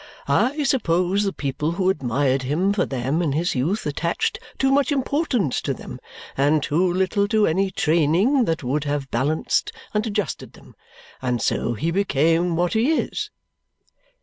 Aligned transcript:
I 0.27 0.63
suppose 0.63 1.23
the 1.25 1.31
people 1.31 1.73
who 1.73 1.91
admired 1.91 2.41
him 2.41 2.73
for 2.73 2.87
them 2.87 3.21
in 3.21 3.33
his 3.33 3.53
youth 3.53 3.85
attached 3.85 4.39
too 4.57 4.71
much 4.71 4.91
importance 4.91 5.61
to 5.61 5.75
them 5.75 5.99
and 6.35 6.63
too 6.63 6.91
little 6.91 7.27
to 7.27 7.45
any 7.45 7.69
training 7.69 8.45
that 8.45 8.63
would 8.63 8.85
have 8.85 9.11
balanced 9.11 9.71
and 9.93 10.07
adjusted 10.07 10.53
them, 10.53 10.73
and 11.21 11.39
so 11.39 11.75
he 11.75 11.91
became 11.91 12.55
what 12.55 12.73
he 12.73 12.93
is. 12.93 13.29